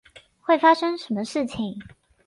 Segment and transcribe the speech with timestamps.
[0.41, 1.77] 会发生什么事情？